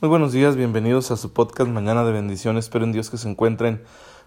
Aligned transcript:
Muy 0.00 0.08
buenos 0.08 0.32
días, 0.32 0.56
bienvenidos 0.56 1.10
a 1.10 1.18
su 1.18 1.34
podcast 1.34 1.70
Mañana 1.70 2.04
de 2.04 2.12
Bendiciones. 2.12 2.64
Espero 2.64 2.86
en 2.86 2.92
Dios 2.92 3.10
que 3.10 3.18
se 3.18 3.28
encuentren 3.28 3.82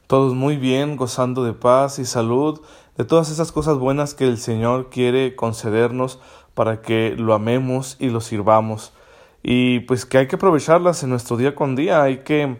todos 0.05 0.35
muy 0.35 0.55
bien, 0.55 0.97
gozando 0.97 1.43
de 1.43 1.53
paz 1.53 1.97
y 1.97 2.05
salud, 2.05 2.61
de 2.95 3.05
todas 3.05 3.31
esas 3.31 3.51
cosas 3.51 3.79
buenas 3.79 4.13
que 4.13 4.27
el 4.27 4.37
Señor 4.37 4.91
quiere 4.91 5.35
concedernos 5.35 6.19
para 6.53 6.83
que 6.83 7.15
lo 7.17 7.33
amemos 7.33 7.97
y 7.99 8.11
lo 8.11 8.21
sirvamos. 8.21 8.93
Y 9.41 9.79
pues 9.79 10.05
que 10.05 10.19
hay 10.19 10.27
que 10.27 10.35
aprovecharlas 10.35 11.01
en 11.01 11.09
nuestro 11.09 11.37
día 11.37 11.55
con 11.55 11.75
día, 11.75 12.03
hay 12.03 12.17
que 12.17 12.57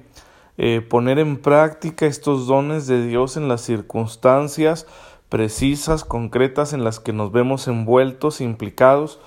eh, 0.58 0.82
poner 0.82 1.20
en 1.20 1.38
práctica 1.38 2.08
estos 2.08 2.48
dones 2.48 2.88
de 2.88 3.06
Dios 3.06 3.38
en 3.38 3.48
las 3.48 3.62
circunstancias 3.62 4.88
precisas, 5.30 6.04
concretas 6.04 6.74
en 6.74 6.84
las 6.84 7.00
que 7.00 7.14
nos 7.14 7.32
vemos 7.32 7.68
envueltos, 7.68 8.42
implicados, 8.42 9.20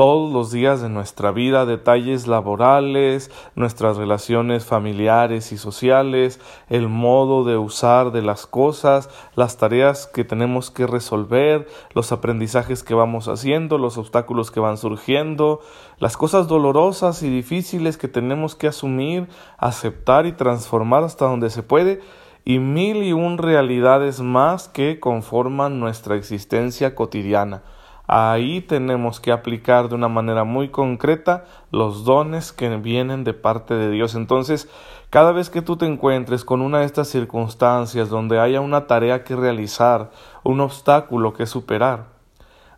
todos 0.00 0.32
los 0.32 0.50
días 0.50 0.80
de 0.80 0.88
nuestra 0.88 1.30
vida, 1.30 1.66
detalles 1.66 2.26
laborales, 2.26 3.30
nuestras 3.54 3.98
relaciones 3.98 4.64
familiares 4.64 5.52
y 5.52 5.58
sociales, 5.58 6.40
el 6.70 6.88
modo 6.88 7.44
de 7.44 7.58
usar 7.58 8.10
de 8.10 8.22
las 8.22 8.46
cosas, 8.46 9.10
las 9.34 9.58
tareas 9.58 10.06
que 10.06 10.24
tenemos 10.24 10.70
que 10.70 10.86
resolver, 10.86 11.68
los 11.92 12.12
aprendizajes 12.12 12.82
que 12.82 12.94
vamos 12.94 13.28
haciendo, 13.28 13.76
los 13.76 13.98
obstáculos 13.98 14.50
que 14.50 14.60
van 14.60 14.78
surgiendo, 14.78 15.60
las 15.98 16.16
cosas 16.16 16.48
dolorosas 16.48 17.22
y 17.22 17.28
difíciles 17.28 17.98
que 17.98 18.08
tenemos 18.08 18.54
que 18.54 18.68
asumir, 18.68 19.28
aceptar 19.58 20.24
y 20.24 20.32
transformar 20.32 21.04
hasta 21.04 21.26
donde 21.26 21.50
se 21.50 21.62
puede, 21.62 22.00
y 22.46 22.58
mil 22.58 23.02
y 23.02 23.12
un 23.12 23.36
realidades 23.36 24.22
más 24.22 24.66
que 24.66 24.98
conforman 24.98 25.78
nuestra 25.78 26.16
existencia 26.16 26.94
cotidiana. 26.94 27.64
Ahí 28.12 28.60
tenemos 28.60 29.20
que 29.20 29.30
aplicar 29.30 29.88
de 29.88 29.94
una 29.94 30.08
manera 30.08 30.42
muy 30.42 30.70
concreta 30.70 31.44
los 31.70 32.04
dones 32.04 32.50
que 32.50 32.68
vienen 32.76 33.22
de 33.22 33.34
parte 33.34 33.74
de 33.74 33.88
Dios. 33.88 34.16
Entonces, 34.16 34.68
cada 35.10 35.30
vez 35.30 35.48
que 35.48 35.62
tú 35.62 35.76
te 35.76 35.86
encuentres 35.86 36.44
con 36.44 36.60
una 36.60 36.80
de 36.80 36.86
estas 36.86 37.06
circunstancias 37.06 38.08
donde 38.08 38.40
haya 38.40 38.60
una 38.60 38.88
tarea 38.88 39.22
que 39.22 39.36
realizar, 39.36 40.10
un 40.42 40.60
obstáculo 40.60 41.34
que 41.34 41.46
superar, 41.46 42.06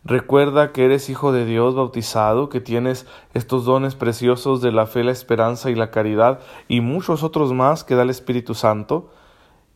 recuerda 0.04 0.70
que 0.70 0.84
eres 0.84 1.08
hijo 1.08 1.32
de 1.32 1.46
Dios 1.46 1.74
bautizado, 1.74 2.50
que 2.50 2.60
tienes 2.60 3.06
estos 3.32 3.64
dones 3.64 3.94
preciosos 3.94 4.60
de 4.60 4.70
la 4.70 4.84
fe, 4.84 5.02
la 5.02 5.12
esperanza 5.12 5.70
y 5.70 5.74
la 5.74 5.90
caridad 5.90 6.40
y 6.68 6.82
muchos 6.82 7.22
otros 7.22 7.54
más 7.54 7.84
que 7.84 7.94
da 7.94 8.02
el 8.02 8.10
Espíritu 8.10 8.52
Santo. 8.52 9.08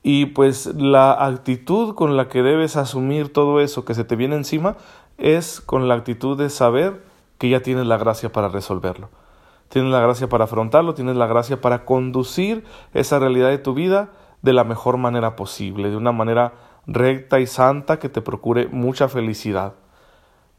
Y 0.02 0.26
pues 0.26 0.66
la 0.76 1.12
actitud 1.26 1.96
con 1.96 2.16
la 2.16 2.28
que 2.28 2.42
debes 2.42 2.76
asumir 2.76 3.32
todo 3.32 3.60
eso 3.60 3.84
que 3.84 3.94
se 3.94 4.04
te 4.04 4.14
viene 4.14 4.36
encima 4.36 4.76
es 5.18 5.60
con 5.60 5.88
la 5.88 5.94
actitud 5.94 6.36
de 6.38 6.50
saber 6.50 7.02
que 7.38 7.48
ya 7.48 7.60
tienes 7.60 7.86
la 7.86 7.96
gracia 7.96 8.32
para 8.32 8.48
resolverlo. 8.48 9.10
Tienes 9.68 9.90
la 9.90 10.00
gracia 10.00 10.28
para 10.28 10.44
afrontarlo, 10.44 10.94
tienes 10.94 11.16
la 11.16 11.26
gracia 11.26 11.60
para 11.60 11.84
conducir 11.84 12.64
esa 12.94 13.18
realidad 13.18 13.48
de 13.48 13.58
tu 13.58 13.74
vida 13.74 14.10
de 14.42 14.52
la 14.52 14.64
mejor 14.64 14.96
manera 14.96 15.34
posible, 15.36 15.90
de 15.90 15.96
una 15.96 16.12
manera 16.12 16.52
recta 16.86 17.40
y 17.40 17.46
santa 17.46 17.98
que 17.98 18.08
te 18.08 18.22
procure 18.22 18.68
mucha 18.68 19.08
felicidad. 19.08 19.74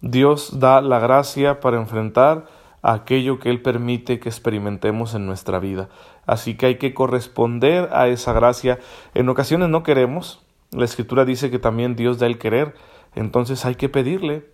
Dios 0.02 0.60
da 0.60 0.82
la 0.82 1.00
gracia 1.00 1.60
para 1.60 1.78
enfrentar 1.78 2.46
aquello 2.82 3.40
que 3.40 3.50
Él 3.50 3.62
permite 3.62 4.20
que 4.20 4.30
experimentemos 4.30 5.16
en 5.16 5.26
nuestra 5.26 5.60
vida. 5.60 5.90
Así 6.26 6.56
que 6.56 6.68
hay 6.68 6.78
que 6.78 6.94
corresponder 6.94 7.90
a 7.92 8.08
esa 8.08 8.34
gracia. 8.34 8.80
En 9.14 9.30
ocasiones 9.30 9.70
no 9.70 9.84
queremos. 9.84 10.46
La 10.72 10.86
Escritura 10.86 11.26
dice 11.26 11.50
que 11.50 11.60
también 11.60 11.96
Dios 11.96 12.20
da 12.20 12.28
el 12.28 12.38
querer. 12.38 12.76
Entonces 13.18 13.66
hay 13.66 13.76
que 13.76 13.90
pedirle. 13.90 14.46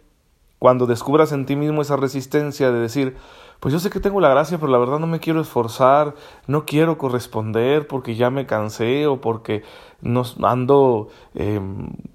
Cuando 0.58 0.86
descubras 0.86 1.34
en 1.34 1.46
ti 1.46 1.58
mismo 1.58 1.82
esa 1.82 1.98
resistencia 1.98 2.72
de 2.72 2.80
decir, 2.80 3.18
pues 3.60 3.74
yo 3.74 3.80
sé 3.80 3.90
que 3.90 4.00
tengo 4.00 4.22
la 4.22 4.30
gracia, 4.30 4.58
pero 4.58 4.72
la 4.72 4.78
verdad 4.78 5.00
no 5.00 5.08
me 5.08 5.20
quiero 5.20 5.42
esforzar, 5.42 6.16
no 6.48 6.66
quiero 6.66 6.98
corresponder 6.98 7.88
porque 7.88 8.16
ya 8.16 8.30
me 8.30 8.46
cansé 8.46 9.06
o 9.08 9.20
porque 9.20 9.64
no 10.02 10.24
ando 10.42 11.10
eh, 11.36 11.60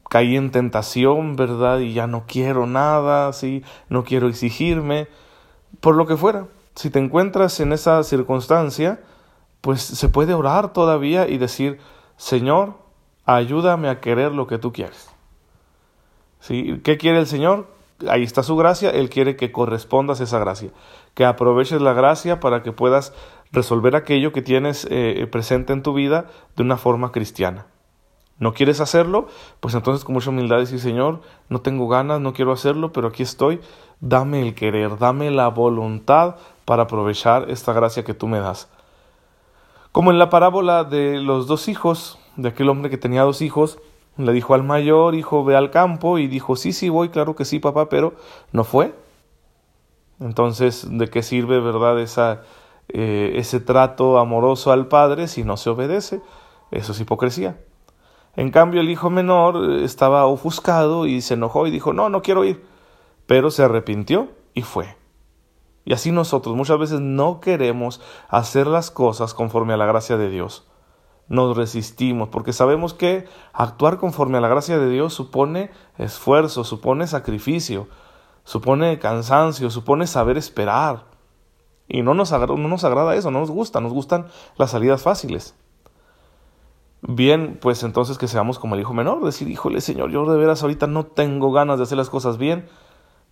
caí 0.09 0.37
en 0.37 0.51
tentación, 0.51 1.37
¿verdad? 1.37 1.81
Y 1.81 1.93
ya 1.93 2.07
no 2.07 2.25
quiero 2.27 2.67
nada, 2.67 3.35
sí, 3.35 3.63
no 3.91 4.05
quiero 4.05 4.29
exigirme, 4.29 5.09
por 5.81 5.97
lo 5.97 6.07
que 6.07 6.17
fuera. 6.17 6.47
Si 6.75 6.89
te 6.89 6.99
encuentras 6.99 7.61
en 7.61 7.75
esa 7.75 8.03
circunstancia, 8.03 9.01
pues 9.61 9.83
se 9.83 10.09
puede 10.09 10.33
orar 10.33 10.73
todavía 10.73 11.29
y 11.29 11.37
decir, 11.37 11.79
Señor, 12.17 12.79
ayúdame 13.27 13.91
a 13.91 14.01
querer 14.01 14.33
lo 14.33 14.47
que 14.47 14.57
tú 14.57 14.73
quieres. 14.73 15.18
¿Sí? 16.41 16.81
¿Qué 16.85 16.97
quiere 16.97 17.19
el 17.19 17.27
Señor? 17.27 17.67
Ahí 18.09 18.23
está 18.23 18.43
su 18.43 18.57
gracia, 18.57 18.91
Él 18.91 19.11
quiere 19.11 19.37
que 19.37 19.51
correspondas 19.51 20.21
esa 20.21 20.39
gracia, 20.39 20.71
que 21.15 21.25
aproveches 21.25 21.81
la 21.81 21.95
gracia 21.95 22.39
para 22.39 22.63
que 22.63 22.71
puedas 22.71 23.13
resolver 23.51 23.97
aquello 23.97 24.33
que 24.33 24.43
tienes 24.43 24.87
eh, 24.91 25.27
presente 25.31 25.73
en 25.73 25.83
tu 25.83 25.95
vida 25.95 26.27
de 26.57 26.63
una 26.63 26.77
forma 26.77 27.11
cristiana. 27.11 27.67
¿No 28.39 28.55
quieres 28.55 28.81
hacerlo? 28.81 29.27
Pues 29.59 29.75
entonces 29.75 30.05
con 30.05 30.15
mucha 30.15 30.31
humildad 30.31 30.59
decir, 30.59 30.79
Señor, 30.79 31.23
no 31.49 31.61
tengo 31.61 31.89
ganas, 31.89 32.21
no 32.21 32.33
quiero 32.35 32.53
hacerlo, 32.53 32.93
pero 32.93 33.09
aquí 33.09 33.25
estoy, 33.25 33.61
dame 34.01 34.47
el 34.47 34.55
querer, 34.55 34.97
dame 34.99 35.33
la 35.33 35.49
voluntad 35.49 36.37
para 36.65 36.85
aprovechar 36.85 37.51
esta 37.51 37.73
gracia 37.73 38.05
que 38.05 38.15
tú 38.15 38.29
me 38.29 38.39
das. 38.39 38.69
Como 39.91 40.13
en 40.13 40.19
la 40.19 40.31
parábola 40.31 40.85
de 40.85 41.19
los 41.19 41.49
dos 41.49 41.67
hijos, 41.67 42.21
de 42.37 42.51
aquel 42.51 42.69
hombre 42.69 42.91
que 42.91 42.99
tenía 42.99 43.23
dos 43.23 43.43
hijos, 43.43 43.81
le 44.19 44.33
dijo 44.33 44.55
al 44.55 44.65
mayor, 44.65 45.15
hijo, 45.15 45.45
ve 45.45 45.57
al 45.57 45.71
campo, 45.71 46.19
y 46.19 46.27
dijo, 46.27 46.57
sí, 46.57 46.73
sí, 46.73 46.89
voy, 46.89 47.09
claro 47.09 47.37
que 47.37 47.45
sí, 47.45 47.61
papá, 47.61 47.89
pero 47.89 48.15
no 48.53 48.65
fue. 48.65 48.95
Entonces, 50.21 50.87
¿de 50.91 51.09
qué 51.09 51.23
sirve, 51.23 51.61
verdad, 51.61 52.01
esa, 52.01 52.43
eh, 52.89 53.35
ese 53.37 53.61
trato 53.61 54.19
amoroso 54.19 54.73
al 54.73 54.89
padre 54.89 55.29
si 55.29 55.45
no 55.45 55.57
se 55.57 55.71
obedece? 55.71 56.21
Eso 56.73 56.93
es 56.93 57.01
hipocresía. 57.01 57.61
En 58.35 58.51
cambio, 58.51 58.81
el 58.81 58.91
hijo 58.91 59.09
menor 59.09 59.71
eh, 59.71 59.85
estaba 59.85 60.27
ofuscado 60.27 61.07
y 61.07 61.21
se 61.21 61.35
enojó 61.35 61.67
y 61.69 61.71
dijo, 61.71 61.93
no, 61.93 62.09
no 62.09 62.21
quiero 62.21 62.45
ir. 62.45 62.65
Pero 63.27 63.53
se 63.53 63.63
arrepintió 63.63 64.29
y 64.53 64.63
fue. 64.63 64.97
Y 65.85 65.93
así 65.93 66.11
nosotros 66.11 66.57
muchas 66.57 66.79
veces 66.79 67.01
no 67.01 67.41
queremos 67.41 68.01
hacer 68.29 68.67
las 68.67 68.91
cosas 68.91 69.33
conforme 69.33 69.75
a 69.75 69.77
la 69.77 69.87
gracia 69.87 70.17
de 70.17 70.29
Dios 70.29 70.68
nos 71.29 71.57
resistimos, 71.57 72.29
porque 72.31 72.53
sabemos 72.53 72.95
que 72.95 73.27
actuar 73.53 73.99
conforme 73.99 74.39
a 74.39 74.41
la 74.41 74.49
gracia 74.49 74.79
de 74.79 74.89
Dios 74.89 75.13
supone 75.13 75.71
esfuerzo, 75.99 76.65
supone 76.65 77.07
sacrificio, 77.07 77.89
supone 78.45 78.99
cansancio, 78.99 79.71
supone 79.71 80.07
saber 80.07 80.39
esperar. 80.39 81.05
Y 81.87 82.03
no 82.03 82.15
nos, 82.15 82.33
no 82.33 82.57
nos 82.57 82.85
agrada 82.85 83.15
eso, 83.15 83.31
no 83.31 83.41
nos 83.41 83.51
gusta, 83.51 83.81
nos 83.81 83.93
gustan 83.93 84.27
las 84.57 84.71
salidas 84.71 85.03
fáciles. 85.03 85.55
Bien, 87.01 87.59
pues 87.61 87.83
entonces 87.85 88.19
que 88.19 88.27
seamos 88.27 88.59
como 88.59 88.75
el 88.75 88.81
hijo 88.81 88.93
menor, 88.93 89.23
decir, 89.25 89.49
híjole 89.49 89.81
Señor, 89.81 90.11
yo 90.11 90.29
de 90.31 90.37
veras 90.37 90.63
ahorita 90.63 90.87
no 90.87 91.07
tengo 91.07 91.53
ganas 91.53 91.79
de 91.79 91.85
hacer 91.85 91.97
las 91.97 92.11
cosas 92.11 92.39
bien, 92.39 92.69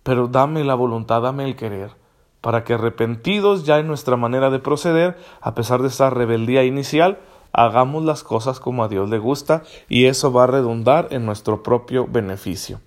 pero 0.03 0.27
dame 0.27 0.63
la 0.63 0.73
voluntad, 0.73 1.21
dame 1.21 1.43
el 1.43 1.57
querer, 1.57 1.91
para 2.39 2.63
que 2.63 2.75
arrepentidos 2.75 3.65
ya 3.65 3.77
en 3.77 3.87
nuestra 3.87 4.15
manera 4.15 4.49
de 4.49 4.59
proceder, 4.59 5.17
a 5.41 5.53
pesar 5.53 5.81
de 5.81 5.89
esa 5.89 6.09
rebeldía 6.09 6.63
inicial, 6.63 7.19
hagamos 7.57 8.05
las 8.05 8.23
cosas 8.23 8.59
como 8.59 8.83
a 8.83 8.87
Dios 8.87 9.09
le 9.09 9.17
gusta 9.17 9.63
y 9.89 10.05
eso 10.05 10.31
va 10.31 10.43
a 10.43 10.47
redundar 10.47 11.07
en 11.09 11.25
nuestro 11.25 11.63
propio 11.63 12.07
beneficio. 12.07 12.79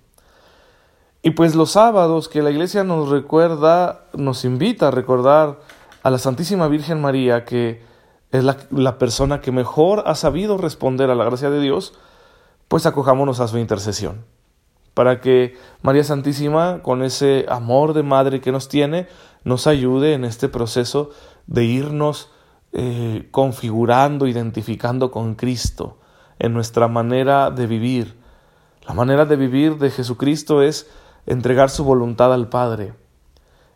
Y 1.21 1.31
pues 1.31 1.55
los 1.55 1.71
sábados 1.71 2.29
que 2.29 2.41
la 2.41 2.49
iglesia 2.49 2.83
nos 2.83 3.09
recuerda, 3.09 4.05
nos 4.13 4.45
invita 4.45 4.87
a 4.87 4.91
recordar 4.91 5.59
a 6.01 6.09
la 6.09 6.17
Santísima 6.17 6.67
Virgen 6.69 7.01
María, 7.01 7.43
que 7.43 7.83
es 8.31 8.43
la, 8.43 8.57
la, 8.71 8.97
persona 8.97 9.41
que 9.41 9.51
mejor 9.51 10.03
ha 10.07 10.15
sabido 10.15 10.57
responder 10.57 11.11
a 11.11 11.15
la 11.15 11.25
gracia 11.25 11.49
de 11.49 11.59
Dios, 11.59 11.93
pues 12.69 12.85
acojámonos 12.85 13.41
a 13.41 13.49
su 13.49 13.57
intercesión. 13.57 14.25
Para 14.93 15.19
que 15.19 15.57
María 15.81 16.05
Santísima, 16.05 16.81
con 16.81 17.03
ese 17.03 17.45
amor 17.49 17.93
de 17.93 18.03
madre 18.03 18.39
que 18.39 18.53
nos 18.53 18.69
tiene, 18.69 19.07
nos 19.43 19.67
ayude 19.67 20.13
en 20.13 20.23
este 20.23 20.47
proceso 20.47 21.11
de 21.45 21.65
irnos 21.65 22.31
eh, 22.73 23.27
configurando, 23.31 24.27
identificando 24.27 25.11
con 25.11 25.35
Cristo 25.35 25.99
en 26.39 26.53
nuestra 26.53 26.87
manera 26.87 27.51
de 27.51 27.67
vivir. 27.67 28.17
La 28.87 28.93
manera 28.93 29.25
de 29.25 29.35
vivir 29.35 29.77
de 29.77 29.91
Jesucristo 29.91 30.61
es 30.61 30.89
entregar 31.25 31.69
su 31.69 31.83
voluntad 31.83 32.33
al 32.33 32.49
Padre. 32.49 32.93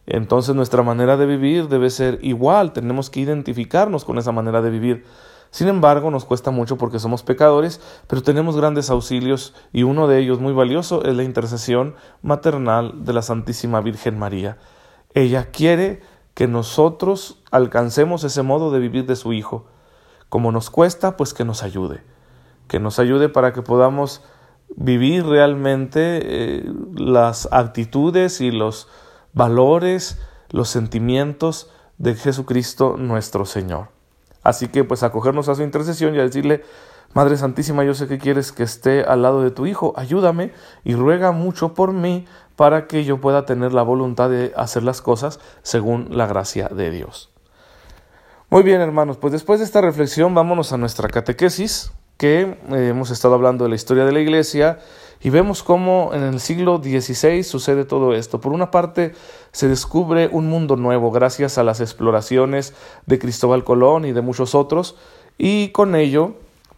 Entonces 0.07 0.55
nuestra 0.55 0.83
manera 0.83 1.17
de 1.17 1.25
vivir 1.25 1.67
debe 1.67 1.89
ser 1.89 2.19
igual, 2.21 2.73
tenemos 2.73 3.09
que 3.09 3.19
identificarnos 3.19 4.05
con 4.05 4.17
esa 4.17 4.31
manera 4.31 4.61
de 4.61 4.69
vivir. 4.69 5.05
Sin 5.51 5.67
embargo, 5.67 6.11
nos 6.11 6.25
cuesta 6.25 6.51
mucho 6.51 6.77
porque 6.77 6.99
somos 6.99 7.23
pecadores, 7.23 7.79
pero 8.07 8.21
tenemos 8.21 8.57
grandes 8.57 8.89
auxilios 8.89 9.53
y 9.71 9.83
uno 9.83 10.07
de 10.07 10.19
ellos 10.19 10.39
muy 10.39 10.53
valioso 10.53 11.03
es 11.05 11.15
la 11.15 11.23
intercesión 11.23 11.95
maternal 12.21 13.05
de 13.05 13.13
la 13.13 13.21
Santísima 13.21 13.81
Virgen 13.81 14.19
María. 14.19 14.57
Ella 15.13 15.51
quiere 15.51 16.01
que 16.35 16.47
nosotros 16.47 17.41
alcancemos 17.49 18.23
ese 18.23 18.43
modo 18.43 18.69
de 18.69 18.79
vivir 18.79 19.07
de 19.07 19.15
su 19.15 19.33
Hijo. 19.33 19.65
Como 20.29 20.51
nos 20.51 20.69
cuesta, 20.69 21.17
pues 21.17 21.33
que 21.33 21.45
nos 21.45 21.63
ayude, 21.63 22.03
que 22.67 22.79
nos 22.79 22.99
ayude 22.99 23.29
para 23.29 23.53
que 23.53 23.61
podamos 23.61 24.21
vivir 24.75 25.25
realmente 25.25 26.19
eh, 26.23 26.71
las 26.93 27.47
actitudes 27.51 28.41
y 28.41 28.51
los 28.51 28.89
valores, 29.33 30.19
los 30.49 30.69
sentimientos 30.69 31.71
de 31.97 32.15
Jesucristo 32.15 32.97
nuestro 32.97 33.45
Señor. 33.45 33.89
Así 34.43 34.67
que 34.67 34.83
pues 34.83 35.03
acogernos 35.03 35.47
a 35.47 35.55
su 35.55 35.63
intercesión 35.63 36.15
y 36.15 36.19
a 36.19 36.23
decirle, 36.23 36.63
Madre 37.13 37.37
Santísima, 37.37 37.83
yo 37.83 37.93
sé 37.93 38.07
que 38.07 38.17
quieres 38.17 38.51
que 38.51 38.63
esté 38.63 39.03
al 39.03 39.21
lado 39.21 39.41
de 39.41 39.51
tu 39.51 39.65
Hijo, 39.65 39.93
ayúdame 39.95 40.51
y 40.83 40.95
ruega 40.95 41.31
mucho 41.31 41.73
por 41.73 41.93
mí 41.93 42.25
para 42.55 42.87
que 42.87 43.03
yo 43.05 43.21
pueda 43.21 43.45
tener 43.45 43.73
la 43.73 43.83
voluntad 43.83 44.29
de 44.29 44.53
hacer 44.55 44.83
las 44.83 45.01
cosas 45.01 45.39
según 45.61 46.07
la 46.11 46.27
gracia 46.27 46.67
de 46.69 46.91
Dios. 46.91 47.31
Muy 48.49 48.63
bien, 48.63 48.81
hermanos, 48.81 49.17
pues 49.17 49.33
después 49.33 49.59
de 49.59 49.65
esta 49.65 49.81
reflexión 49.81 50.33
vámonos 50.33 50.71
a 50.71 50.77
nuestra 50.77 51.09
catequesis, 51.09 51.91
que 52.17 52.57
eh, 52.71 52.87
hemos 52.89 53.11
estado 53.11 53.33
hablando 53.33 53.65
de 53.65 53.69
la 53.69 53.75
historia 53.75 54.05
de 54.05 54.11
la 54.11 54.19
Iglesia 54.19 54.79
y 55.21 55.29
vemos 55.29 55.63
cómo 55.63 56.11
en 56.13 56.23
el 56.23 56.39
siglo 56.39 56.77
XVI 56.77 57.43
sucede 57.43 57.85
todo 57.85 58.13
esto. 58.13 58.39
Por 58.39 58.53
una 58.53 58.71
parte, 58.71 59.13
se 59.51 59.67
descubre 59.67 60.29
un 60.31 60.47
mundo 60.47 60.75
nuevo 60.75 61.11
gracias 61.11 61.57
a 61.57 61.63
las 61.63 61.81
exploraciones 61.81 62.73
de 63.05 63.19
Cristóbal 63.19 63.63
Colón 63.63 64.05
y 64.05 64.11
de 64.11 64.21
muchos 64.21 64.55
otros, 64.55 64.95
y 65.37 65.69
con 65.69 65.95
ello, 65.95 66.35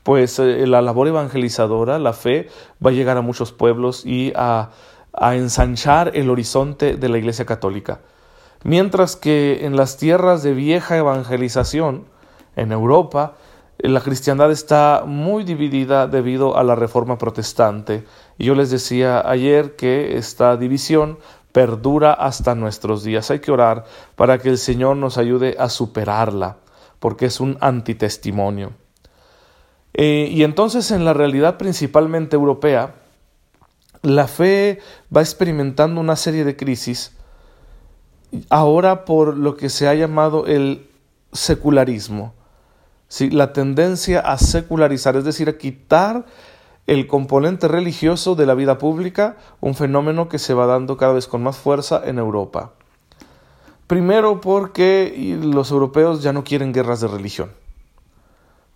pues 0.07 0.39
eh, 0.39 0.65
la 0.67 0.81
labor 0.81 1.09
evangelizadora, 1.09 1.99
la 1.99 2.13
fe, 2.13 2.47
va 2.83 2.91
a 2.91 2.93
llegar 2.93 3.17
a 3.17 3.21
muchos 3.21 3.51
pueblos 3.51 4.05
y 4.05 4.31
a 4.37 4.69
a 5.17 5.35
ensanchar 5.35 6.11
el 6.13 6.29
horizonte 6.29 6.95
de 6.95 7.09
la 7.09 7.17
Iglesia 7.17 7.45
Católica. 7.45 7.99
Mientras 8.63 9.15
que 9.15 9.65
en 9.65 9.75
las 9.75 9.97
tierras 9.97 10.43
de 10.43 10.53
vieja 10.53 10.95
evangelización, 10.95 12.05
en 12.55 12.71
Europa, 12.71 13.35
la 13.79 14.01
cristiandad 14.01 14.51
está 14.51 15.03
muy 15.05 15.43
dividida 15.43 16.07
debido 16.07 16.57
a 16.57 16.63
la 16.63 16.75
reforma 16.75 17.17
protestante. 17.17 18.03
Y 18.37 18.45
yo 18.45 18.55
les 18.55 18.69
decía 18.71 19.27
ayer 19.27 19.75
que 19.75 20.17
esta 20.17 20.55
división 20.57 21.19
perdura 21.51 22.13
hasta 22.13 22.55
nuestros 22.55 23.03
días. 23.03 23.29
Hay 23.31 23.39
que 23.39 23.51
orar 23.51 23.85
para 24.15 24.39
que 24.39 24.49
el 24.49 24.57
Señor 24.57 24.97
nos 24.97 25.17
ayude 25.17 25.55
a 25.59 25.69
superarla, 25.69 26.57
porque 26.99 27.27
es 27.27 27.39
un 27.39 27.57
antitestimonio. 27.61 28.71
Eh, 29.97 30.29
y 30.31 30.43
entonces 30.43 30.91
en 30.91 31.05
la 31.05 31.13
realidad 31.13 31.57
principalmente 31.57 32.35
europea, 32.35 32.93
la 34.03 34.27
fe 34.27 34.79
va 35.15 35.21
experimentando 35.21 35.99
una 35.99 36.15
serie 36.15 36.45
de 36.45 36.55
crisis, 36.55 37.13
ahora 38.49 39.05
por 39.05 39.35
lo 39.35 39.57
que 39.57 39.69
se 39.69 39.87
ha 39.87 39.95
llamado 39.95 40.45
el 40.45 40.87
secularismo, 41.33 42.35
la 43.31 43.53
tendencia 43.53 44.19
a 44.19 44.37
secularizar, 44.37 45.15
es 45.15 45.23
decir, 45.23 45.49
a 45.49 45.57
quitar 45.57 46.25
el 46.85 47.07
componente 47.07 47.67
religioso 47.67 48.35
de 48.35 48.45
la 48.45 48.53
vida 48.53 48.77
pública, 48.77 49.37
un 49.61 49.73
fenómeno 49.73 50.29
que 50.29 50.37
se 50.37 50.53
va 50.53 50.67
dando 50.67 50.95
cada 50.95 51.13
vez 51.13 51.27
con 51.27 51.41
más 51.41 51.57
fuerza 51.57 52.03
en 52.05 52.19
Europa. 52.19 52.73
Primero 53.87 54.41
porque 54.41 55.37
los 55.41 55.71
europeos 55.71 56.21
ya 56.21 56.33
no 56.33 56.43
quieren 56.43 56.71
guerras 56.71 57.01
de 57.01 57.07
religión. 57.07 57.49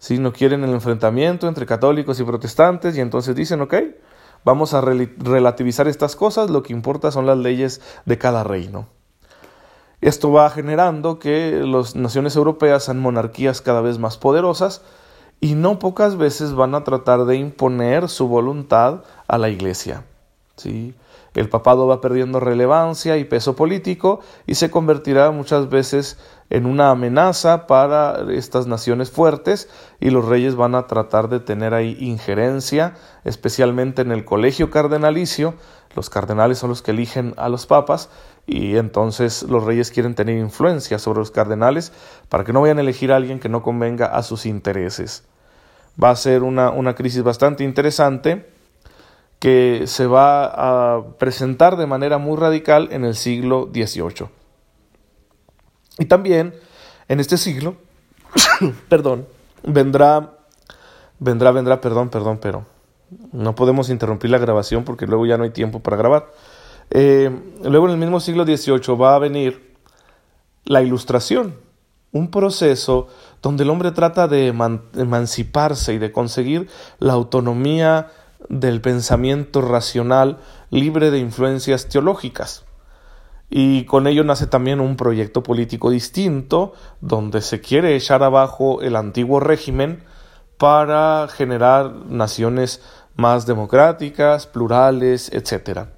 ¿Sí? 0.01 0.17
No 0.17 0.33
quieren 0.33 0.65
el 0.65 0.71
enfrentamiento 0.71 1.47
entre 1.47 1.65
católicos 1.65 2.19
y 2.19 2.25
protestantes 2.25 2.97
y 2.97 2.99
entonces 2.99 3.33
dicen, 3.33 3.61
ok, 3.61 3.75
Vamos 4.43 4.73
a 4.73 4.81
relativizar 4.81 5.87
estas 5.87 6.15
cosas, 6.15 6.49
lo 6.49 6.63
que 6.63 6.73
importa 6.73 7.11
son 7.11 7.27
las 7.27 7.37
leyes 7.37 7.79
de 8.05 8.17
cada 8.17 8.43
reino. 8.43 8.87
Esto 10.01 10.31
va 10.31 10.49
generando 10.49 11.19
que 11.19 11.61
las 11.63 11.95
naciones 11.95 12.35
europeas 12.35 12.85
sean 12.85 12.99
monarquías 12.99 13.61
cada 13.61 13.81
vez 13.81 13.99
más 13.99 14.17
poderosas 14.17 14.81
y 15.39 15.53
no 15.53 15.77
pocas 15.77 16.17
veces 16.17 16.53
van 16.53 16.73
a 16.73 16.83
tratar 16.83 17.25
de 17.25 17.35
imponer 17.35 18.09
su 18.09 18.27
voluntad 18.27 19.03
a 19.27 19.37
la 19.37 19.49
Iglesia. 19.49 20.05
¿sí? 20.55 20.95
El 21.35 21.47
papado 21.47 21.85
va 21.85 22.01
perdiendo 22.01 22.39
relevancia 22.39 23.17
y 23.17 23.25
peso 23.25 23.55
político 23.55 24.21
y 24.47 24.55
se 24.55 24.71
convertirá 24.71 25.29
muchas 25.29 25.69
veces 25.69 26.17
en 26.51 26.65
una 26.65 26.89
amenaza 26.89 27.65
para 27.65 28.25
estas 28.29 28.67
naciones 28.67 29.09
fuertes 29.09 29.69
y 30.01 30.09
los 30.09 30.25
reyes 30.25 30.55
van 30.55 30.75
a 30.75 30.85
tratar 30.85 31.29
de 31.29 31.39
tener 31.39 31.73
ahí 31.73 31.95
injerencia, 32.01 32.95
especialmente 33.23 34.01
en 34.01 34.11
el 34.11 34.25
colegio 34.25 34.69
cardenalicio. 34.69 35.55
Los 35.95 36.09
cardenales 36.09 36.57
son 36.57 36.69
los 36.69 36.81
que 36.81 36.91
eligen 36.91 37.33
a 37.37 37.47
los 37.47 37.67
papas 37.67 38.09
y 38.45 38.75
entonces 38.75 39.43
los 39.43 39.63
reyes 39.63 39.91
quieren 39.91 40.13
tener 40.13 40.37
influencia 40.37 40.99
sobre 40.99 41.19
los 41.19 41.31
cardenales 41.31 41.93
para 42.27 42.43
que 42.43 42.51
no 42.51 42.61
vayan 42.61 42.79
a 42.79 42.81
elegir 42.81 43.13
a 43.13 43.15
alguien 43.15 43.39
que 43.39 43.47
no 43.47 43.63
convenga 43.63 44.07
a 44.07 44.21
sus 44.21 44.45
intereses. 44.45 45.23
Va 46.01 46.09
a 46.09 46.15
ser 46.17 46.43
una, 46.43 46.69
una 46.69 46.95
crisis 46.95 47.23
bastante 47.23 47.63
interesante 47.63 48.49
que 49.39 49.83
se 49.85 50.05
va 50.05 50.97
a 50.97 51.01
presentar 51.17 51.77
de 51.77 51.87
manera 51.87 52.17
muy 52.17 52.37
radical 52.37 52.89
en 52.91 53.05
el 53.05 53.15
siglo 53.15 53.69
XVIII. 53.73 54.40
Y 55.99 56.05
también 56.05 56.55
en 57.07 57.19
este 57.19 57.37
siglo, 57.37 57.75
perdón, 58.89 59.27
vendrá, 59.63 60.37
vendrá, 61.19 61.51
vendrá, 61.51 61.81
perdón, 61.81 62.09
perdón, 62.09 62.39
pero 62.41 62.65
no 63.31 63.55
podemos 63.55 63.89
interrumpir 63.89 64.29
la 64.29 64.37
grabación 64.37 64.83
porque 64.83 65.07
luego 65.07 65.25
ya 65.25 65.37
no 65.37 65.43
hay 65.43 65.49
tiempo 65.49 65.79
para 65.79 65.97
grabar. 65.97 66.31
Eh, 66.89 67.29
luego 67.63 67.87
en 67.87 67.93
el 67.93 67.97
mismo 67.97 68.19
siglo 68.19 68.45
XVIII 68.45 68.95
va 68.95 69.15
a 69.15 69.19
venir 69.19 69.75
la 70.65 70.81
ilustración, 70.81 71.55
un 72.11 72.29
proceso 72.29 73.07
donde 73.41 73.63
el 73.63 73.69
hombre 73.69 73.91
trata 73.91 74.27
de 74.27 74.47
emanciparse 74.47 75.93
y 75.93 75.97
de 75.97 76.11
conseguir 76.11 76.69
la 76.99 77.13
autonomía 77.13 78.11
del 78.49 78.81
pensamiento 78.81 79.61
racional 79.61 80.39
libre 80.69 81.11
de 81.11 81.19
influencias 81.19 81.87
teológicas 81.87 82.63
y 83.53 83.83
con 83.83 84.07
ello 84.07 84.23
nace 84.23 84.47
también 84.47 84.79
un 84.79 84.95
proyecto 84.95 85.43
político 85.43 85.89
distinto 85.89 86.71
donde 87.01 87.41
se 87.41 87.59
quiere 87.59 87.97
echar 87.97 88.23
abajo 88.23 88.81
el 88.81 88.95
antiguo 88.95 89.41
régimen 89.41 90.05
para 90.57 91.27
generar 91.27 91.91
naciones 92.07 92.81
más 93.17 93.45
democráticas, 93.45 94.47
plurales, 94.47 95.29
etc. 95.33 95.89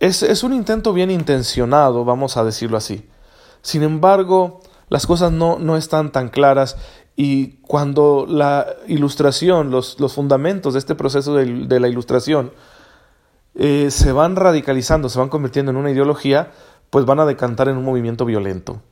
Es, 0.00 0.24
es 0.24 0.42
un 0.42 0.52
intento 0.52 0.92
bien 0.92 1.12
intencionado, 1.12 2.04
vamos 2.04 2.36
a 2.36 2.42
decirlo 2.42 2.76
así. 2.76 3.08
Sin 3.62 3.84
embargo, 3.84 4.62
las 4.88 5.06
cosas 5.06 5.30
no, 5.30 5.60
no 5.60 5.76
están 5.76 6.10
tan 6.10 6.28
claras 6.28 6.76
y 7.14 7.58
cuando 7.58 8.26
la 8.28 8.66
ilustración, 8.88 9.70
los, 9.70 10.00
los 10.00 10.14
fundamentos 10.14 10.72
de 10.72 10.80
este 10.80 10.96
proceso 10.96 11.36
de, 11.36 11.66
de 11.66 11.78
la 11.78 11.86
ilustración 11.86 12.50
eh, 13.58 13.90
se 13.90 14.12
van 14.12 14.36
radicalizando, 14.36 15.08
se 15.08 15.18
van 15.18 15.30
convirtiendo 15.30 15.70
en 15.70 15.78
una 15.78 15.90
ideología, 15.90 16.50
pues 16.90 17.06
van 17.06 17.20
a 17.20 17.26
decantar 17.26 17.68
en 17.68 17.78
un 17.78 17.84
movimiento 17.84 18.26
violento. 18.26 18.82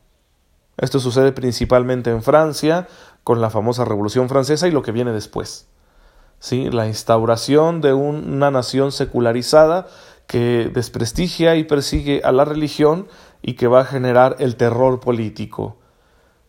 Esto 0.79 0.99
sucede 1.01 1.33
principalmente 1.33 2.11
en 2.11 2.23
Francia, 2.23 2.89
con 3.23 3.41
la 3.41 3.51
famosa 3.51 3.85
Revolución 3.85 4.29
Francesa 4.29 4.67
y 4.67 4.71
lo 4.71 4.83
que 4.83 4.93
viene 4.93 5.13
después. 5.13 5.69
¿Sí? 6.41 6.71
La 6.71 6.87
instauración 6.87 7.81
de 7.81 7.93
una 7.93 8.51
nación 8.51 8.91
secularizada 8.91 9.87
que 10.27 10.71
desprestigia 10.73 11.57
y 11.57 11.65
persigue 11.65 12.23
a 12.25 12.33
la 12.33 12.45
religión 12.45 13.07
y 13.43 13.55
que 13.55 13.67
va 13.67 13.81
a 13.81 13.85
generar 13.85 14.37
el 14.39 14.57
terror 14.57 15.01
político. 15.01 15.77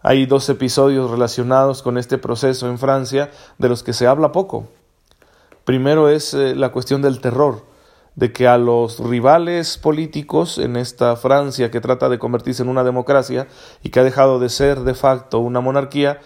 Hay 0.02 0.26
dos 0.26 0.48
episodios 0.50 1.12
relacionados 1.12 1.82
con 1.82 1.98
este 1.98 2.18
proceso 2.18 2.70
en 2.70 2.78
Francia 2.78 3.32
de 3.58 3.70
los 3.70 3.84
que 3.84 3.94
se 3.94 4.08
habla 4.08 4.32
poco. 4.32 4.68
Primero 5.66 6.10
es 6.10 6.34
eh, 6.34 6.56
la 6.56 6.72
cuestión 6.72 7.02
del 7.02 7.20
terror 7.20 7.75
de 8.16 8.32
que 8.32 8.48
a 8.48 8.58
los 8.58 9.00
rivales 9.00 9.78
políticos 9.78 10.58
en 10.58 10.78
esta 10.78 11.16
Francia 11.16 11.70
que 11.70 11.82
trata 11.82 12.10
de 12.10 12.20
convertirse 12.20 12.64
en 12.64 12.70
una 12.70 12.84
democracia 12.84 13.48
y 13.84 13.90
que 13.90 14.00
ha 14.00 14.04
dejado 14.04 14.40
de 14.40 14.50
ser 14.50 14.82
de 14.82 14.94
facto 14.94 15.40
una 15.40 15.60
monarquía, 15.60 16.22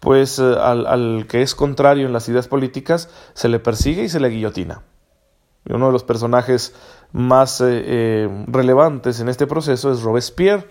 pues 0.00 0.38
eh, 0.38 0.54
al, 0.58 1.26
que 1.28 1.42
es 1.42 1.54
contrario 1.54 2.06
en 2.06 2.12
las 2.12 2.28
ideas 2.28 2.48
políticas 2.48 3.10
se 3.34 3.48
le 3.48 3.58
persigue 3.58 4.04
y 4.04 4.08
se 4.08 4.20
le 4.20 4.28
guillotina. 4.28 4.82
Y 5.66 5.72
uno 5.72 5.86
de 5.86 5.92
los 5.92 6.04
personajes 6.04 6.74
más 7.12 7.60
eh, 7.60 7.82
eh, 7.84 8.44
relevantes 8.48 9.20
en 9.20 9.28
este 9.28 9.46
proceso 9.46 9.92
es 9.92 10.02
Robespierre, 10.02 10.66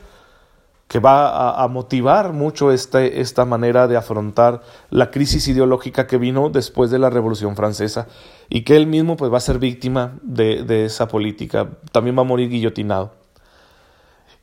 que 0.94 1.00
va 1.00 1.64
a, 1.64 1.68
motivar 1.70 2.34
mucho 2.34 2.72
este, 2.72 3.20
esta 3.20 3.46
manera 3.46 3.88
de 3.88 3.98
afrontar 3.98 4.62
la 4.92 5.10
crisis 5.10 5.48
ideológica 5.48 6.06
que 6.06 6.20
vino 6.20 6.52
después 6.52 6.92
de 6.92 7.00
la 7.00 7.10
Revolución 7.10 7.56
Francesa 7.56 8.06
y 8.48 8.62
que 8.62 8.76
él 8.76 8.86
mismo 8.86 9.18
pues, 9.18 9.34
va 9.34 9.38
a 9.38 9.42
ser 9.42 9.58
víctima 9.58 10.20
de, 10.22 10.86
esa 10.86 11.08
política, 11.08 11.68
también 11.92 12.16
va 12.16 12.22
a 12.22 12.26
morir 12.26 12.48
guillotinado. 12.48 13.12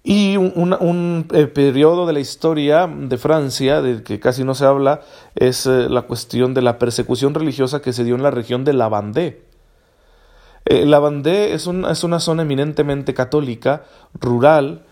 Y 0.02 0.38
un, 0.38 1.28
eh, 1.32 1.46
periodo 1.46 2.04
de 2.04 2.14
la 2.14 2.18
historia 2.18 2.88
de 2.88 3.16
Francia, 3.16 3.80
del 3.80 4.02
que 4.02 4.18
casi 4.18 4.42
no 4.42 4.56
se 4.56 4.64
habla, 4.64 5.02
es 5.36 5.66
eh, 5.66 5.88
la 5.88 6.02
cuestión 6.02 6.52
de 6.52 6.62
la 6.62 6.80
persecución 6.80 7.32
religiosa 7.32 7.80
que 7.80 7.92
se 7.92 8.02
dio 8.02 8.16
en 8.16 8.24
la 8.24 8.32
región 8.32 8.64
de 8.64 8.72
la 8.72 8.88
Vendée. 8.88 9.44
Eh, 10.64 10.84
la 10.84 10.98
Vendée 10.98 11.54
es, 11.54 11.68
es 11.68 12.02
una 12.02 12.18
zona 12.18 12.42
eminentemente 12.42 13.14
católica, 13.14 13.84
rural, 14.14 14.82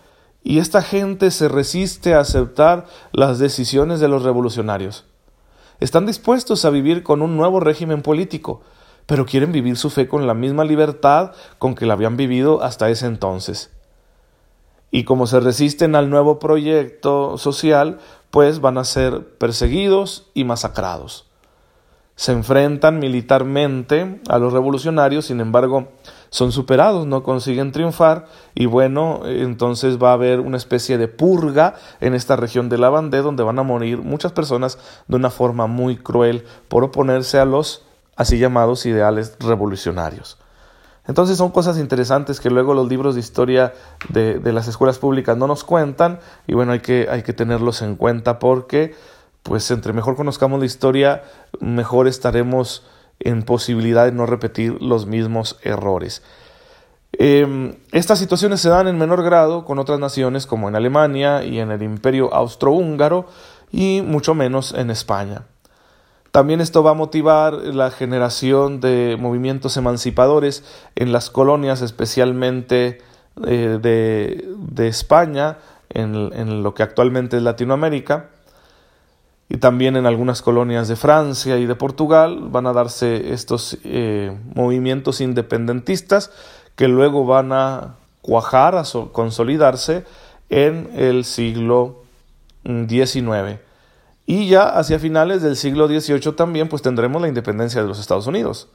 y 0.43 0.59
esta 0.59 0.81
gente 0.81 1.31
se 1.31 1.47
resiste 1.47 2.13
a 2.13 2.21
aceptar 2.21 2.85
las 3.11 3.39
decisiones 3.39 3.99
de 3.99 4.07
los 4.07 4.23
revolucionarios. 4.23 5.05
Están 5.79 6.05
dispuestos 6.05 6.65
a 6.65 6.69
vivir 6.69 7.03
con 7.03 7.21
un 7.21 7.37
nuevo 7.37 7.59
régimen 7.59 8.01
político, 8.01 8.61
pero 9.05 9.25
quieren 9.25 9.51
vivir 9.51 9.77
su 9.77 9.89
fe 9.89 10.07
con 10.07 10.27
la 10.27 10.33
misma 10.33 10.63
libertad 10.63 11.31
con 11.57 11.75
que 11.75 11.85
la 11.85 11.93
habían 11.93 12.17
vivido 12.17 12.63
hasta 12.63 12.89
ese 12.89 13.07
entonces. 13.07 13.71
y 14.91 15.03
como 15.03 15.27
se 15.27 15.39
resisten 15.39 15.95
al 15.95 16.09
nuevo 16.09 16.39
proyecto 16.39 17.37
social, 17.37 17.99
pues 18.31 18.59
van 18.59 18.79
a 18.79 18.83
ser 18.83 19.37
perseguidos 19.37 20.31
y 20.33 20.45
masacrados. 20.45 21.28
Se 22.19 22.33
enfrentan 22.33 22.99
militarmente 22.99 24.19
a 24.27 24.39
los 24.39 24.51
revolucionarios, 24.51 25.27
sin 25.27 25.39
embargo, 25.39 25.87
son 26.29 26.51
superados, 26.51 27.07
no 27.07 27.23
consiguen 27.23 27.71
triunfar 27.71 28.25
y 28.53 28.65
bueno, 28.65 29.21
entonces 29.23 29.97
va 30.03 30.09
a 30.09 30.15
haber 30.15 30.41
una 30.41 30.57
especie 30.57 30.97
de 30.97 31.07
purga 31.07 31.75
en 32.01 32.13
esta 32.13 32.35
región 32.35 32.67
de 32.67 32.77
la 32.77 32.89
Bandé 32.89 33.21
donde 33.21 33.43
van 33.43 33.57
a 33.57 33.63
morir 33.63 33.99
muchas 33.99 34.33
personas 34.33 34.79
de 35.07 35.15
una 35.15 35.29
forma 35.29 35.67
muy 35.67 35.95
cruel 35.95 36.43
por 36.67 36.83
oponerse 36.83 37.39
a 37.39 37.45
los 37.45 37.85
así 38.17 38.37
llamados 38.37 38.85
ideales 38.85 39.37
revolucionarios. 39.39 40.37
Entonces 41.07 41.37
son 41.37 41.51
cosas 41.51 41.77
interesantes 41.77 42.41
que 42.41 42.49
luego 42.49 42.73
los 42.73 42.89
libros 42.89 43.15
de 43.15 43.21
historia 43.21 43.73
de, 44.09 44.41
las 44.51 44.67
escuelas 44.67 44.99
públicas 44.99 45.37
no 45.37 45.47
nos 45.47 45.63
cuentan 45.63 46.19
y 46.47 46.53
bueno, 46.53 46.73
hay 46.73 46.81
que, 46.81 47.07
hay 47.09 47.23
que 47.23 47.31
tenerlos 47.31 47.81
en 47.81 47.95
cuenta 47.95 48.39
porque 48.39 48.93
pues 49.49 49.71
entre 49.71 49.93
mejor 49.93 50.15
conozcamos 50.15 50.59
la 50.59 50.67
historia, 50.67 51.23
mejor 51.59 52.07
estaremos 52.07 52.85
en 53.19 53.41
posibilidad 53.41 54.05
de 54.05 54.11
no 54.11 54.27
repetir 54.27 54.79
los 54.79 55.07
mismos 55.07 55.57
errores. 55.63 56.21
Em, 57.13 57.73
estas 57.91 58.19
situaciones 58.19 58.61
se 58.61 58.69
dan 58.69 58.87
en 58.87 58.99
menor 58.99 59.23
grado 59.23 59.65
con 59.65 59.79
otras 59.79 59.99
naciones 59.99 60.45
como 60.45 60.69
en 60.69 60.75
Alemania 60.75 61.43
y 61.43 61.57
en 61.57 61.71
el 61.71 61.81
Imperio 61.81 62.31
Austrohúngaro 62.31 63.25
y 63.71 64.03
mucho 64.05 64.35
menos 64.35 64.71
en 64.75 64.91
España. 64.91 65.41
También 66.29 66.61
esto 66.61 66.83
va 66.83 66.91
a 66.91 66.93
motivar 66.93 67.53
la 67.53 67.89
generación 67.89 68.79
de 68.79 69.17
movimientos 69.19 69.77
emancipadores 69.77 70.63
en 70.95 71.11
las 71.11 71.31
colonias, 71.31 71.81
especialmente 71.81 72.99
eh, 73.47 73.79
de, 73.81 74.87
España, 74.87 75.57
en, 75.89 76.61
lo 76.61 76.75
que 76.75 76.83
actualmente 76.83 77.37
es 77.37 77.41
Latinoamérica, 77.41 78.29
y 79.49 79.57
también 79.57 79.95
en 79.95 80.05
algunas 80.05 80.43
colonias 80.43 80.87
de 80.87 80.95
Francia 80.95 81.57
y 81.57 81.65
de 81.65 81.75
Portugal 81.75 82.39
van 82.49 82.67
a 82.67 82.73
darse 82.73 83.33
estos 83.33 83.79
eh, 83.83 84.37
movimientos 84.53 85.21
independentistas 85.21 86.31
que 86.75 86.87
luego 86.87 87.25
van 87.25 87.51
a 87.51 87.95
cuajar, 88.21 88.75
a 88.75 88.83
consolidarse 89.11 90.05
en 90.49 90.91
el 90.95 91.25
siglo 91.25 92.03
XIX. 92.63 93.59
Y 94.27 94.47
ya 94.47 94.69
hacia 94.69 94.99
finales 94.99 95.41
del 95.41 95.55
siglo 95.55 95.87
XVIII 95.87 96.33
también 96.33 96.69
pues 96.69 96.83
tendremos 96.83 97.19
la 97.19 97.27
independencia 97.27 97.81
de 97.81 97.87
los 97.87 97.99
Estados 97.99 98.27
Unidos. 98.27 98.69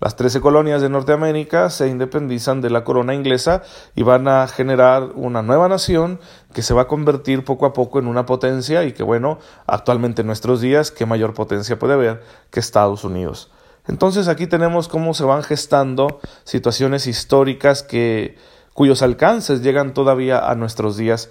Las 0.00 0.14
trece 0.14 0.40
colonias 0.40 0.80
de 0.80 0.88
Norteamérica 0.88 1.70
se 1.70 1.88
independizan 1.88 2.60
de 2.60 2.70
la 2.70 2.84
corona 2.84 3.14
inglesa 3.14 3.62
y 3.96 4.04
van 4.04 4.28
a 4.28 4.46
generar 4.46 5.10
una 5.16 5.42
nueva 5.42 5.68
nación 5.68 6.20
que 6.54 6.62
se 6.62 6.72
va 6.72 6.82
a 6.82 6.88
convertir 6.88 7.44
poco 7.44 7.66
a 7.66 7.72
poco 7.72 7.98
en 7.98 8.06
una 8.06 8.24
potencia 8.24 8.84
y 8.84 8.92
que 8.92 9.02
bueno, 9.02 9.38
actualmente 9.66 10.20
en 10.20 10.28
nuestros 10.28 10.60
días, 10.60 10.92
¿qué 10.92 11.04
mayor 11.04 11.34
potencia 11.34 11.80
puede 11.80 11.94
haber 11.94 12.22
que 12.52 12.60
Estados 12.60 13.02
Unidos? 13.02 13.50
Entonces 13.88 14.28
aquí 14.28 14.46
tenemos 14.46 14.86
cómo 14.86 15.14
se 15.14 15.24
van 15.24 15.42
gestando 15.42 16.20
situaciones 16.44 17.08
históricas 17.08 17.82
que, 17.82 18.36
cuyos 18.74 19.02
alcances 19.02 19.62
llegan 19.62 19.94
todavía 19.94 20.48
a 20.48 20.54
nuestros 20.54 20.96
días 20.96 21.30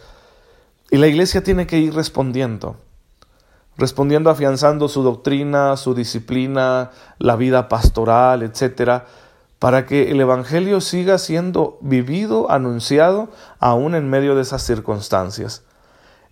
y 0.92 0.98
la 0.98 1.08
iglesia 1.08 1.42
tiene 1.42 1.68
que 1.68 1.78
ir 1.78 1.94
respondiendo 1.94 2.76
respondiendo 3.78 4.30
afianzando 4.30 4.90
su 4.90 5.04
doctrina, 5.04 5.78
su 5.78 5.94
disciplina, 5.94 6.92
la 7.20 7.36
vida 7.36 7.70
pastoral, 7.70 8.44
etcétera, 8.44 9.06
para 9.60 9.86
que 9.86 10.12
el 10.12 10.20
Evangelio 10.20 10.82
siga 10.82 11.18
siendo 11.18 11.78
vivido, 11.82 12.52
anunciado, 12.52 13.30
aún 13.60 13.96
en 13.96 14.10
medio 14.10 14.36
de 14.36 14.42
esas 14.42 14.64
circunstancias. 14.64 15.64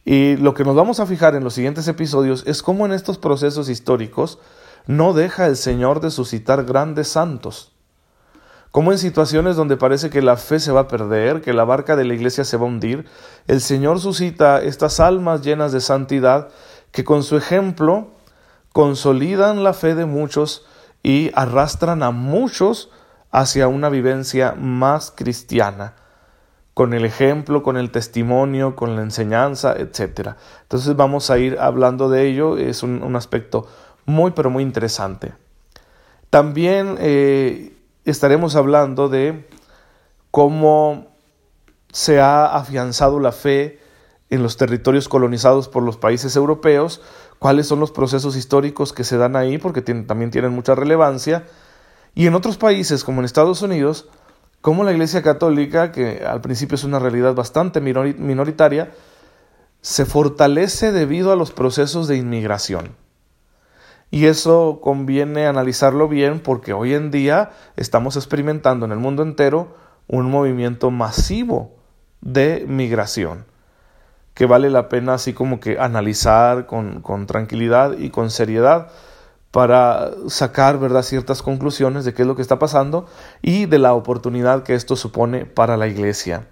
Y 0.04 0.38
lo 0.38 0.54
que 0.54 0.64
nos 0.64 0.76
vamos 0.76 1.00
a 1.00 1.08
fijar 1.08 1.36
en 1.36 1.44
los 1.44 1.56
siguientes 1.56 1.88
episodios 1.88 2.44
es 2.46 2.62
cómo 2.62 2.86
en 2.86 2.94
estos 2.94 3.18
procesos 3.18 3.70
históricos 3.70 4.38
no 4.86 5.14
deja 5.14 5.48
el 5.48 5.58
Señor 5.58 6.00
de 6.00 6.12
suscitar 6.12 6.64
grandes 6.64 7.08
santos. 7.08 7.72
Como 8.70 8.92
en 8.92 8.98
situaciones 8.98 9.56
donde 9.56 9.78
parece 9.78 10.10
que 10.10 10.22
la 10.22 10.36
fe 10.36 10.60
se 10.60 10.72
va 10.72 10.82
a 10.82 10.88
perder, 10.88 11.42
que 11.42 11.54
la 11.54 11.64
barca 11.64 11.96
de 11.96 12.04
la 12.04 12.14
iglesia 12.14 12.44
se 12.44 12.58
va 12.58 12.66
a 12.66 12.68
hundir, 12.68 13.06
el 13.48 13.62
Señor 13.62 14.00
suscita 14.00 14.62
estas 14.62 15.00
almas 15.00 15.42
llenas 15.42 15.72
de 15.72 15.80
santidad 15.80 16.50
que 16.96 17.04
con 17.04 17.24
su 17.24 17.36
ejemplo 17.36 18.08
consolidan 18.72 19.66
la 19.66 19.74
fe 19.74 19.96
de 19.96 20.06
muchos 20.06 20.66
y 21.04 21.30
arrastran 21.36 22.02
a 22.04 22.12
muchos 22.12 22.90
hacia 23.32 23.68
una 23.68 23.90
vivencia 23.90 24.56
más 24.58 25.12
cristiana, 25.12 25.96
con 26.74 26.94
el 26.94 27.04
ejemplo, 27.04 27.64
con 27.64 27.76
el 27.76 27.92
testimonio, 27.92 28.78
con 28.78 28.96
la 28.96 29.02
enseñanza, 29.02 29.76
etc. 29.78 30.36
Entonces 30.62 30.96
vamos 30.96 31.30
a 31.30 31.38
ir 31.38 31.60
hablando 31.60 32.08
de 32.08 32.30
ello, 32.30 32.58
es 32.58 32.82
un, 32.82 33.14
aspecto 33.18 33.68
muy 34.06 34.32
pero 34.32 34.50
muy 34.50 34.64
interesante. 34.64 35.34
También 36.30 36.96
eh, 37.02 37.76
estaremos 38.06 38.56
hablando 38.56 39.10
de 39.10 39.50
cómo 40.32 41.08
se 41.92 42.22
ha 42.22 42.46
afianzado 42.56 43.20
la 43.20 43.34
fe 43.34 43.84
en 44.30 44.42
los 44.42 44.58
territorios 44.58 45.08
colonizados 45.08 45.68
por 45.68 45.84
los 45.84 45.98
países 45.98 46.36
europeos, 46.36 47.02
cuáles 47.40 47.68
son 47.68 47.80
los 47.80 47.92
procesos 47.92 48.36
históricos 48.36 48.94
que 48.94 49.04
se 49.04 49.18
dan 49.18 49.36
ahí, 49.36 49.58
porque 49.58 49.82
también 49.82 50.32
tienen 50.32 50.52
mucha 50.52 50.76
relevancia, 50.76 51.46
y 52.16 52.28
en 52.28 52.36
otros 52.36 52.58
países 52.58 53.04
como 53.04 53.20
en 53.20 53.26
Estados 53.26 53.62
Unidos, 53.62 54.08
como 54.62 54.84
la 54.84 54.94
Iglesia 54.94 55.22
Católica, 55.22 55.92
que 55.92 56.24
al 56.26 56.42
principio 56.42 56.76
es 56.76 56.84
una 56.84 56.98
realidad 56.98 57.36
bastante 57.36 57.82
minoritaria, 57.82 58.92
se 59.82 60.06
fortalece 60.06 60.92
debido 60.92 61.32
a 61.32 61.36
los 61.36 61.52
procesos 61.52 62.08
de 62.08 62.18
inmigración. 62.18 62.96
Y 64.10 64.26
eso 64.26 64.80
conviene 64.82 65.46
analizarlo 65.46 66.08
bien 66.08 66.40
porque 66.40 66.74
hoy 66.74 66.94
en 66.94 67.12
día 67.12 67.52
estamos 67.76 68.16
experimentando 68.16 68.86
en 68.86 68.92
el 68.92 68.98
mundo 68.98 69.22
entero 69.22 69.76
un 70.08 70.32
movimiento 70.32 70.90
masivo 70.90 71.76
de 72.22 72.66
migración 72.68 73.46
que 74.36 74.46
vale 74.46 74.70
la 74.70 74.90
pena 74.90 75.16
así 75.16 75.34
como 75.34 75.60
que 75.60 75.80
analizar 75.80 76.68
con, 76.68 77.02
con 77.02 77.26
tranquilidad 77.26 77.98
y 77.98 78.12
con 78.12 78.30
seriedad 78.30 78.90
para 79.50 80.12
sacar 80.28 80.78
¿verdad? 80.78 81.02
ciertas 81.02 81.42
conclusiones 81.42 82.04
de 82.06 82.14
qué 82.14 82.24
es 82.24 82.28
lo 82.28 82.36
que 82.36 82.42
está 82.42 82.60
pasando 82.60 83.08
y 83.42 83.66
de 83.66 83.80
la 83.80 83.94
oportunidad 83.94 84.64
que 84.64 84.76
esto 84.76 84.98
supone 84.98 85.46
para 85.46 85.78
la 85.78 85.88
iglesia. 85.88 86.46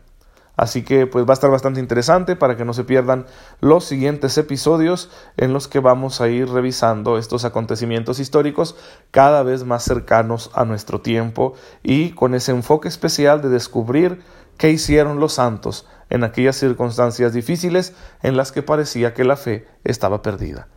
Así 0.56 0.84
que 0.84 1.08
pues 1.08 1.26
va 1.26 1.32
a 1.32 1.34
estar 1.34 1.50
bastante 1.50 1.82
interesante 1.82 2.38
para 2.38 2.56
que 2.56 2.64
no 2.64 2.74
se 2.74 2.86
pierdan 2.86 3.26
los 3.60 3.84
siguientes 3.84 4.38
episodios 4.38 5.10
en 5.36 5.52
los 5.52 5.68
que 5.68 5.80
vamos 5.80 6.22
a 6.22 6.30
ir 6.30 6.48
revisando 6.48 7.18
estos 7.18 7.44
acontecimientos 7.44 8.20
históricos 8.20 8.78
cada 9.12 9.44
vez 9.44 9.66
más 9.66 9.84
cercanos 9.84 10.52
a 10.54 10.64
nuestro 10.64 11.02
tiempo 11.02 11.56
y 11.82 12.12
con 12.12 12.36
ese 12.36 12.52
enfoque 12.52 12.88
especial 12.88 13.42
de 13.42 13.50
descubrir 13.50 14.22
qué 14.58 14.70
hicieron 14.70 15.20
los 15.20 15.34
santos 15.34 15.88
en 16.14 16.24
aquellas 16.24 16.56
circunstancias 16.56 17.34
difíciles 17.34 17.96
en 18.22 18.38
las 18.38 18.52
que 18.52 18.62
parecía 18.62 19.16
que 19.16 19.24
la 19.24 19.36
fe 19.36 19.68
estaba 19.84 20.22
perdida. 20.22 20.68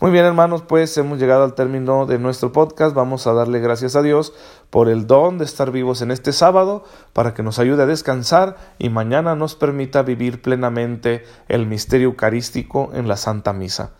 Muy 0.00 0.10
bien 0.10 0.24
hermanos, 0.24 0.62
pues 0.62 0.98
hemos 0.98 1.20
llegado 1.20 1.44
al 1.44 1.54
término 1.54 2.04
de 2.04 2.18
nuestro 2.18 2.52
podcast. 2.52 2.94
Vamos 2.94 3.28
a 3.28 3.32
darle 3.32 3.60
gracias 3.60 3.94
a 3.94 4.02
Dios 4.02 4.34
por 4.68 4.88
el 4.88 5.06
don 5.06 5.38
de 5.38 5.44
estar 5.44 5.70
vivos 5.70 6.02
en 6.02 6.10
este 6.10 6.32
sábado 6.32 6.84
para 7.12 7.32
que 7.32 7.44
nos 7.44 7.60
ayude 7.60 7.84
a 7.84 7.86
descansar 7.86 8.56
y 8.78 8.90
mañana 8.90 9.36
nos 9.36 9.54
permita 9.54 10.02
vivir 10.02 10.42
plenamente 10.42 11.24
el 11.48 11.66
misterio 11.66 12.08
eucarístico 12.08 12.90
en 12.92 13.06
la 13.06 13.16
Santa 13.16 13.52
Misa. 13.52 13.92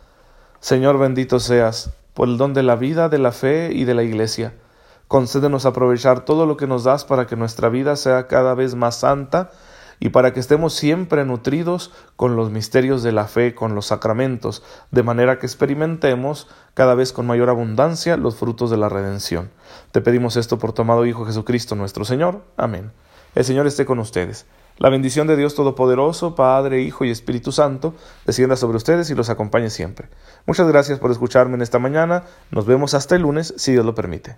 Señor 0.59 0.99
bendito 0.99 1.39
seas 1.39 1.93
por 2.13 2.29
el 2.29 2.39
don 2.39 2.55
de 2.55 2.65
la 2.65 2.75
vida, 2.75 3.09
de 3.09 3.19
la 3.19 3.31
fe 3.31 3.71
y 3.73 3.85
de 3.85 3.95
la 3.95 4.03
Iglesia. 4.03 4.53
Concédenos 5.07 5.65
aprovechar 5.65 6.25
todo 6.25 6.45
lo 6.45 6.57
que 6.57 6.67
nos 6.67 6.83
das 6.83 7.05
para 7.05 7.29
que 7.29 7.37
nuestra 7.37 7.69
vida 7.69 7.95
sea 7.95 8.27
cada 8.27 8.55
vez 8.55 8.75
más 8.75 8.97
santa 8.97 9.53
y 10.01 10.11
para 10.11 10.33
que 10.33 10.41
estemos 10.41 10.75
siempre 10.75 11.25
nutridos 11.25 11.93
con 12.17 12.37
los 12.37 12.51
misterios 12.51 13.03
de 13.03 13.13
la 13.13 13.27
fe, 13.27 13.55
con 13.55 13.75
los 13.75 13.87
sacramentos, 13.87 14.63
de 14.91 15.03
manera 15.03 15.39
que 15.39 15.47
experimentemos 15.47 16.49
cada 16.75 16.95
vez 16.95 17.13
con 17.13 17.27
mayor 17.27 17.49
abundancia 17.49 18.17
los 18.17 18.37
frutos 18.37 18.71
de 18.71 18.77
la 18.77 18.89
redención. 18.89 19.51
Te 19.93 20.01
pedimos 20.01 20.37
esto 20.37 20.59
por 20.59 20.73
tu 20.73 20.83
amado 20.83 21.07
Hijo 21.07 21.25
Jesucristo 21.25 21.75
nuestro 21.75 22.05
Señor. 22.05 22.43
Amén. 22.57 22.93
El 23.35 23.45
Señor 23.45 23.67
esté 23.67 23.85
con 23.85 23.99
ustedes. 23.99 24.47
La 24.79 24.91
bendición 24.91 25.27
de 25.27 25.37
Dios 25.37 25.55
Todopoderoso, 25.55 26.35
Padre, 26.35 26.83
Hijo 26.83 27.07
y 27.07 27.11
Espíritu 27.11 27.51
Santo, 27.51 27.95
descienda 28.27 28.57
sobre 28.57 28.77
ustedes 28.77 29.09
y 29.09 29.15
los 29.15 29.31
acompañe 29.31 29.71
siempre. 29.71 30.09
Muchas 30.47 30.69
gracias 30.69 30.99
por 30.99 31.11
escucharme 31.11 31.55
en 31.55 31.63
esta 31.63 31.79
mañana. 31.79 32.25
Nos 32.51 32.67
vemos 32.67 32.93
hasta 32.93 33.17
el 33.17 33.23
lunes, 33.23 33.55
si 33.57 33.73
Dios 33.73 33.87
lo 33.87 33.95
permite. 33.95 34.37